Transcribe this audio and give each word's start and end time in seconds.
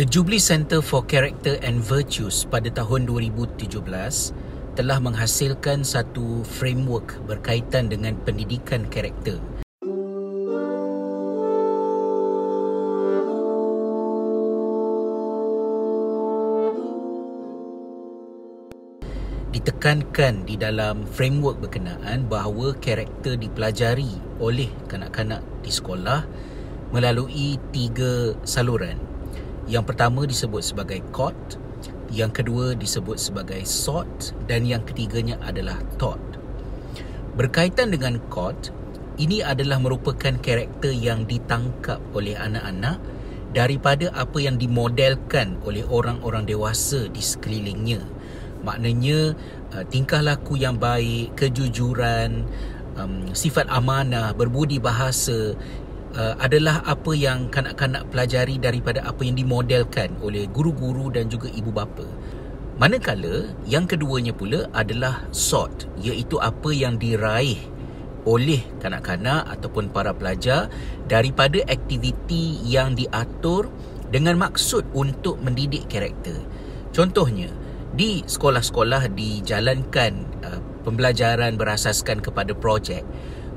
The 0.00 0.08
Jubilee 0.08 0.40
Center 0.40 0.80
for 0.80 1.04
Character 1.04 1.60
and 1.60 1.84
Virtues 1.84 2.48
pada 2.48 2.72
tahun 2.72 3.04
2017 3.04 3.84
telah 4.72 4.96
menghasilkan 4.96 5.84
satu 5.84 6.40
framework 6.40 7.20
berkaitan 7.28 7.92
dengan 7.92 8.16
pendidikan 8.24 8.88
karakter. 8.88 9.36
Ditekankan 19.52 20.48
di 20.48 20.56
dalam 20.56 21.04
framework 21.12 21.60
berkenaan 21.60 22.24
bahawa 22.24 22.72
karakter 22.80 23.36
dipelajari 23.36 24.16
oleh 24.40 24.72
kanak-kanak 24.88 25.44
di 25.60 25.68
sekolah 25.68 26.24
melalui 26.88 27.60
tiga 27.68 28.32
saluran 28.48 29.09
yang 29.70 29.86
pertama 29.86 30.26
disebut 30.26 30.66
sebagai 30.66 30.98
court, 31.14 31.38
yang 32.10 32.34
kedua 32.34 32.74
disebut 32.74 33.22
sebagai 33.22 33.62
sort 33.62 34.34
dan 34.50 34.66
yang 34.66 34.82
ketiganya 34.82 35.38
adalah 35.46 35.78
thought. 35.94 36.18
Berkaitan 37.38 37.94
dengan 37.94 38.18
court, 38.26 38.74
ini 39.22 39.46
adalah 39.46 39.78
merupakan 39.78 40.34
karakter 40.42 40.90
yang 40.90 41.22
ditangkap 41.22 42.02
oleh 42.10 42.34
anak-anak 42.34 42.98
daripada 43.54 44.10
apa 44.10 44.42
yang 44.42 44.58
dimodelkan 44.58 45.62
oleh 45.62 45.86
orang-orang 45.86 46.50
dewasa 46.50 47.06
di 47.06 47.22
sekelilingnya. 47.22 48.02
Maknanya 48.66 49.38
uh, 49.78 49.84
tingkah 49.86 50.18
laku 50.18 50.58
yang 50.58 50.82
baik, 50.82 51.38
kejujuran, 51.38 52.42
um, 52.98 53.30
sifat 53.30 53.70
amanah, 53.70 54.34
berbudi 54.34 54.82
bahasa 54.82 55.54
uh, 56.16 56.34
adalah 56.40 56.82
apa 56.86 57.12
yang 57.14 57.50
kanak-kanak 57.52 58.06
pelajari 58.10 58.58
daripada 58.58 59.04
apa 59.06 59.22
yang 59.22 59.36
dimodelkan 59.38 60.14
oleh 60.22 60.46
guru-guru 60.50 61.10
dan 61.12 61.30
juga 61.30 61.50
ibu 61.52 61.70
bapa. 61.70 62.06
Manakala 62.80 63.52
yang 63.68 63.84
keduanya 63.84 64.32
pula 64.32 64.64
adalah 64.72 65.28
sort 65.36 65.84
iaitu 66.00 66.40
apa 66.40 66.72
yang 66.72 66.96
diraih 66.96 67.60
oleh 68.24 68.64
kanak-kanak 68.80 69.48
ataupun 69.48 69.92
para 69.92 70.16
pelajar 70.16 70.72
daripada 71.08 71.60
aktiviti 71.68 72.60
yang 72.64 72.96
diatur 72.96 73.68
dengan 74.08 74.40
maksud 74.40 74.88
untuk 74.96 75.40
mendidik 75.40 75.88
karakter. 75.88 76.36
Contohnya, 76.90 77.52
di 77.94 78.22
sekolah-sekolah 78.24 79.12
dijalankan 79.12 80.12
uh, 80.46 80.60
pembelajaran 80.82 81.54
berasaskan 81.60 82.24
kepada 82.24 82.56
projek 82.56 83.04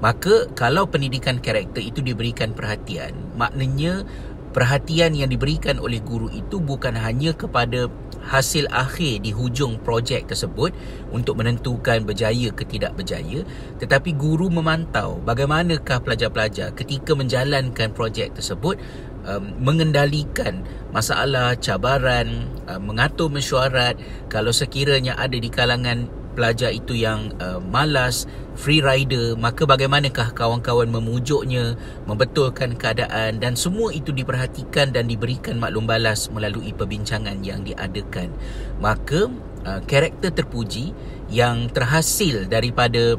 Maka 0.03 0.51
kalau 0.51 0.83
pendidikan 0.83 1.39
karakter 1.39 1.79
itu 1.79 2.03
diberikan 2.03 2.51
perhatian, 2.51 3.15
maknanya 3.39 4.03
perhatian 4.51 5.15
yang 5.15 5.31
diberikan 5.31 5.79
oleh 5.79 6.03
guru 6.03 6.27
itu 6.29 6.59
bukan 6.59 6.93
hanya 6.99 7.31
kepada 7.31 7.87
hasil 8.23 8.67
akhir 8.71 9.23
di 9.23 9.31
hujung 9.35 9.79
projek 9.83 10.27
tersebut 10.31 10.71
untuk 11.11 11.39
menentukan 11.39 12.07
berjaya 12.07 12.55
ke 12.55 12.63
tidak 12.63 12.95
berjaya 12.95 13.43
tetapi 13.83 14.15
guru 14.15 14.47
memantau 14.47 15.19
bagaimanakah 15.27 15.99
pelajar-pelajar 15.99 16.71
ketika 16.71 17.19
menjalankan 17.19 17.91
projek 17.91 18.31
tersebut 18.31 18.79
um, 19.27 19.43
mengendalikan 19.59 20.63
masalah 20.95 21.55
cabaran 21.57 22.47
um, 22.69 22.93
mengatur 22.93 23.31
mesyuarat. 23.31 23.97
Kalau 24.29 24.53
sekiranya 24.53 25.17
ada 25.17 25.35
di 25.35 25.49
kalangan 25.49 26.07
pelajar 26.33 26.73
itu 26.73 26.97
yang 26.97 27.31
uh, 27.39 27.61
malas 27.61 28.25
free 28.53 28.81
rider 28.81 29.33
maka 29.37 29.65
bagaimanakah 29.65 30.33
kawan-kawan 30.33 30.89
memujuknya 30.89 31.77
membetulkan 32.05 32.77
keadaan 32.77 33.41
dan 33.41 33.57
semua 33.57 33.93
itu 33.93 34.13
diperhatikan 34.13 34.93
dan 34.93 35.09
diberikan 35.09 35.57
maklum 35.57 35.85
balas 35.89 36.29
melalui 36.33 36.73
perbincangan 36.73 37.41
yang 37.45 37.61
diadakan. 37.65 38.33
Maka 38.81 39.29
uh, 39.65 39.81
karakter 39.85 40.33
terpuji 40.33 40.93
yang 41.31 41.69
terhasil 41.71 42.45
daripada 42.49 43.17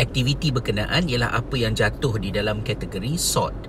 aktiviti 0.00 0.48
berkenaan 0.54 1.10
ialah 1.10 1.36
apa 1.36 1.56
yang 1.60 1.76
jatuh 1.76 2.16
di 2.16 2.32
dalam 2.32 2.64
kategori 2.64 3.20
sort 3.20 3.68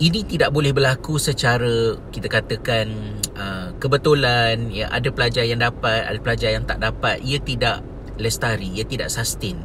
ini 0.00 0.24
tidak 0.24 0.48
boleh 0.56 0.72
berlaku 0.72 1.20
secara 1.20 1.92
kita 2.08 2.32
katakan 2.32 2.88
uh, 3.36 3.76
kebetulan. 3.76 4.72
Ya 4.72 4.88
ada 4.88 5.12
pelajar 5.12 5.44
yang 5.44 5.60
dapat 5.60 6.08
ada 6.08 6.16
pelajar 6.16 6.56
yang 6.56 6.64
tak 6.64 6.80
dapat. 6.80 7.20
Ia 7.20 7.36
tidak 7.44 7.84
lestari 8.16 8.72
ia 8.72 8.84
tidak 8.88 9.12
sustain. 9.12 9.60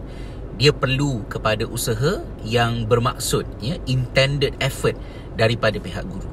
Dia 0.59 0.75
perlu 0.75 1.23
kepada 1.31 1.63
usaha 1.67 2.23
yang 2.43 2.87
bermaksud 2.87 3.47
ya 3.63 3.79
intended 3.87 4.55
effort 4.59 4.95
daripada 5.39 5.79
pihak 5.79 6.03
guru. 6.03 6.31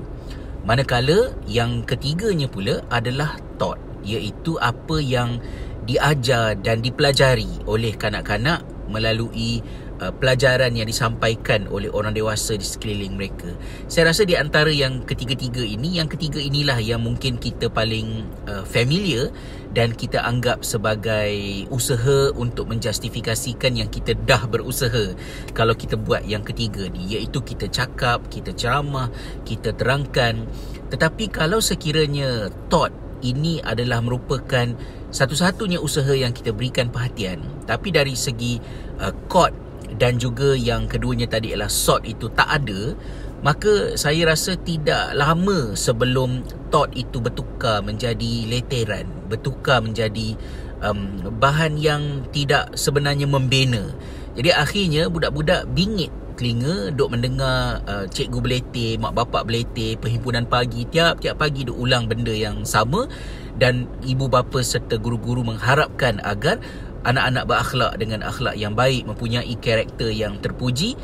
Manakala 0.62 1.34
yang 1.46 1.82
ketiganya 1.82 2.46
pula 2.46 2.82
adalah 2.90 3.38
thought 3.58 3.78
iaitu 4.02 4.58
apa 4.58 4.98
yang 4.98 5.42
diajar 5.86 6.54
dan 6.58 6.82
dipelajari 6.82 7.66
oleh 7.66 7.94
kanak-kanak 7.98 8.62
melalui 8.86 9.62
Uh, 10.02 10.10
pelajaran 10.10 10.74
yang 10.74 10.90
disampaikan 10.90 11.70
oleh 11.70 11.86
orang 11.86 12.10
dewasa 12.10 12.58
di 12.58 12.66
sekeliling 12.66 13.14
mereka. 13.14 13.54
Saya 13.86 14.10
rasa 14.10 14.26
di 14.26 14.34
antara 14.34 14.66
yang 14.74 15.06
ketiga-tiga 15.06 15.62
ini, 15.62 16.02
yang 16.02 16.10
ketiga 16.10 16.42
inilah 16.42 16.74
yang 16.82 17.06
mungkin 17.06 17.38
kita 17.38 17.70
paling 17.70 18.26
uh, 18.50 18.66
familiar 18.66 19.30
dan 19.70 19.94
kita 19.94 20.18
anggap 20.26 20.66
sebagai 20.66 21.30
usaha 21.70 22.34
untuk 22.34 22.74
menjustifikasikan 22.74 23.78
yang 23.78 23.86
kita 23.94 24.18
dah 24.26 24.42
berusaha 24.50 25.14
kalau 25.54 25.78
kita 25.78 25.94
buat 25.94 26.26
yang 26.26 26.42
ketiga 26.42 26.90
ni 26.90 27.14
iaitu 27.14 27.38
kita 27.38 27.70
cakap, 27.70 28.26
kita 28.26 28.50
ceramah, 28.58 29.06
kita 29.46 29.70
terangkan. 29.70 30.50
Tetapi 30.90 31.30
kalau 31.30 31.62
sekiranya 31.62 32.50
thought 32.66 32.90
ini 33.22 33.62
adalah 33.62 34.02
merupakan 34.02 34.66
satu-satunya 35.14 35.78
usaha 35.78 36.10
yang 36.10 36.34
kita 36.34 36.50
berikan 36.50 36.90
perhatian 36.90 37.62
tapi 37.70 37.94
dari 37.94 38.18
segi 38.18 38.58
uh, 38.98 39.14
court 39.30 39.61
dan 39.96 40.16
juga 40.16 40.56
yang 40.56 40.88
keduanya 40.88 41.28
tadi 41.28 41.52
ialah 41.52 41.70
sort 41.70 42.04
itu 42.08 42.28
tak 42.32 42.48
ada 42.48 42.96
maka 43.42 43.98
saya 43.98 44.30
rasa 44.30 44.54
tidak 44.54 45.18
lama 45.18 45.74
sebelum 45.74 46.46
thought 46.70 46.94
itu 46.94 47.18
bertukar 47.18 47.82
menjadi 47.82 48.46
leteran 48.46 49.10
bertukar 49.26 49.82
menjadi 49.82 50.38
um, 50.82 51.22
bahan 51.38 51.78
yang 51.78 52.26
tidak 52.34 52.74
sebenarnya 52.74 53.24
membina. 53.30 53.94
Jadi 54.34 54.50
akhirnya 54.50 55.06
budak-budak 55.08 55.70
bingit 55.72 56.10
telinga 56.32 56.90
duk 56.96 57.12
mendengar 57.12 57.84
uh, 57.86 58.04
cikgu 58.08 58.38
belete, 58.42 58.86
mak 58.98 59.14
bapak 59.14 59.46
belete, 59.46 59.94
perhimpunan 60.00 60.48
pagi 60.48 60.82
tiap-tiap 60.90 61.38
pagi 61.38 61.62
duk 61.62 61.78
ulang 61.78 62.10
benda 62.10 62.34
yang 62.34 62.66
sama. 62.66 63.06
Dan 63.52 63.86
ibu 64.02 64.26
bapa 64.26 64.64
serta 64.64 64.96
guru-guru 64.96 65.44
mengharapkan 65.44 66.18
agar 66.24 66.58
anak-anak 67.02 67.44
berakhlak 67.46 67.92
dengan 67.98 68.22
akhlak 68.22 68.54
yang 68.54 68.74
baik 68.74 69.06
mempunyai 69.06 69.54
karakter 69.58 70.10
yang 70.10 70.38
terpuji 70.38 70.94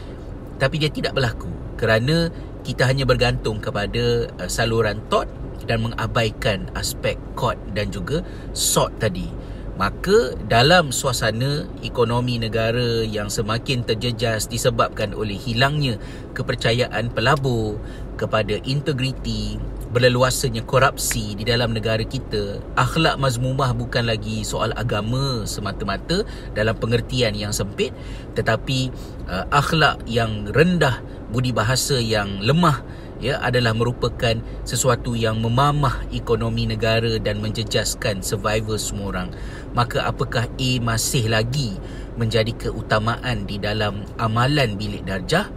tapi 0.59 0.83
dia 0.83 0.91
tidak 0.91 1.15
berlaku. 1.15 1.51
Kerana 1.79 2.29
kita 2.67 2.85
hanya 2.85 3.07
bergantung 3.07 3.63
kepada 3.63 4.27
uh, 4.43 4.51
saluran 4.51 4.99
thought 5.09 5.31
dan 5.65 5.83
mengabaikan 5.83 6.67
aspek 6.75 7.15
court 7.39 7.59
dan 7.73 7.91
juga 7.95 8.23
sort 8.55 8.95
tadi. 8.99 9.31
Maka 9.79 10.35
dalam 10.51 10.91
suasana 10.91 11.63
ekonomi 11.87 12.43
negara 12.43 13.07
yang 13.07 13.31
semakin 13.31 13.87
terjejas 13.87 14.51
disebabkan 14.51 15.15
oleh 15.15 15.39
hilangnya 15.39 16.03
kepercayaan 16.35 17.15
pelabur 17.15 17.79
kepada 18.19 18.59
integriti 18.67 19.55
berleluasanya 19.89 20.69
korupsi 20.69 21.33
di 21.33 21.49
dalam 21.49 21.73
negara 21.73 22.05
kita. 22.05 22.61
Akhlak 22.77 23.17
mazmumah 23.17 23.73
bukan 23.73 24.05
lagi 24.05 24.45
soal 24.45 24.73
agama 24.77 25.49
semata-mata 25.49 26.25
dalam 26.53 26.77
pengertian 26.77 27.33
yang 27.33 27.53
sempit 27.57 27.97
tetapi 28.37 28.93
uh, 29.27 29.49
akhlak 29.49 30.05
yang 30.05 30.49
rendah 30.53 31.01
budi 31.33 31.53
bahasa 31.53 31.97
yang 32.01 32.41
lemah 32.41 32.81
ya 33.19 33.43
adalah 33.43 33.75
merupakan 33.75 34.39
sesuatu 34.63 35.19
yang 35.19 35.43
memamah 35.43 36.07
ekonomi 36.15 36.71
negara 36.71 37.19
dan 37.19 37.43
menjejaskan 37.43 38.23
survival 38.23 38.79
semua 38.79 39.07
orang. 39.11 39.29
Maka 39.75 40.07
apakah 40.07 40.47
A 40.47 40.71
masih 40.81 41.27
lagi 41.29 41.75
menjadi 42.15 42.55
keutamaan 42.55 43.47
di 43.47 43.59
dalam 43.59 44.07
amalan 44.19 44.79
bilik 44.79 45.03
darjah? 45.07 45.51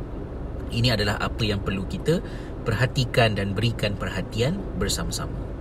Ini 0.72 0.96
adalah 0.96 1.20
apa 1.20 1.44
yang 1.44 1.60
perlu 1.60 1.84
kita 1.84 2.24
perhatikan 2.64 3.36
dan 3.36 3.52
berikan 3.52 3.94
perhatian 4.00 4.58
bersama-sama. 4.80 5.51